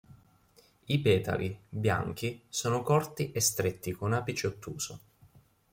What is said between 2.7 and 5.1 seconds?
corti e stretti con apice ottuso.